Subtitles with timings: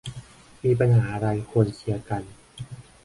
[0.63, 2.23] มีปัญหาอะไรควรเคลียร์กัน